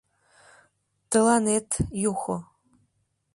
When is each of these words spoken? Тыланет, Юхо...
Тыланет, 1.09 1.69
Юхо... 2.11 2.37